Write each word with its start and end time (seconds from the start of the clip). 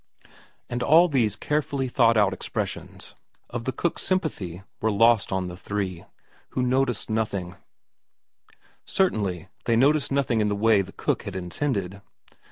And 0.67 0.81
all 0.81 1.07
these 1.07 1.35
carefully 1.35 1.87
thought 1.87 2.17
out 2.17 2.33
expressions 2.33 3.13
of 3.51 3.65
the 3.65 3.71
cook's 3.71 4.01
sympathy 4.01 4.63
were 4.81 4.89
lost 4.89 5.31
on 5.31 5.45
the 5.47 5.55
three, 5.55 6.05
who 6.49 6.63
noticed 6.63 7.07
nothing; 7.07 7.55
certainly 8.83 9.49
they 9.65 9.75
noticed 9.75 10.11
nothing 10.11 10.41
in 10.41 10.49
the 10.49 10.55
way 10.55 10.81
the 10.81 10.91
cook 10.91 11.21
had 11.21 11.35
intended. 11.35 12.01